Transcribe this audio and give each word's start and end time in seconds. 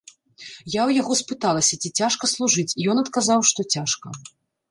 Я 0.79 0.81
ў 0.85 0.91
яго 1.01 1.17
спыталася, 1.19 1.79
ці 1.83 1.89
цяжка 2.01 2.29
служыць, 2.33 2.73
ён 2.93 2.97
адказаў, 3.05 3.39
што 3.53 3.61
цяжка. 3.77 4.07